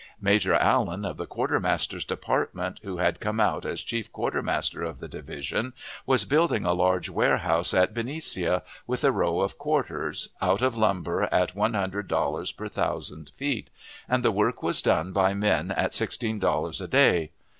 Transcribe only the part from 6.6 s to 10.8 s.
a large warehouse at Benicia, with a row of quarters, out of